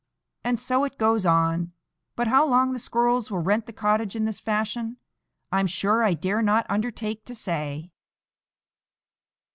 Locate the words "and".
0.43-0.59